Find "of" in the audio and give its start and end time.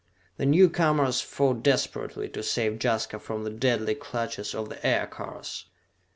4.55-4.69